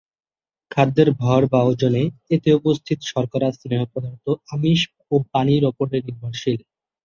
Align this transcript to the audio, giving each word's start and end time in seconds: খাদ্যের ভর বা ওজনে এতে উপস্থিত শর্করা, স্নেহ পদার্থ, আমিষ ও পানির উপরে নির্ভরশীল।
খাদ্যের 0.71 1.09
ভর 1.19 1.41
বা 1.51 1.61
ওজনে 1.63 2.03
এতে 2.35 2.49
উপস্থিত 2.59 2.99
শর্করা, 3.03 3.49
স্নেহ 3.53 3.81
পদার্থ, 3.93 4.25
আমিষ 4.53 4.79
ও 5.11 5.25
পানির 5.31 5.63
উপরে 5.71 5.97
নির্ভরশীল। 5.99 6.59